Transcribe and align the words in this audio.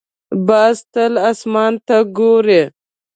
باز 0.47 0.77
تل 0.93 1.13
اسمان 1.31 1.73
ته 1.87 1.97
ګوري 2.17 2.61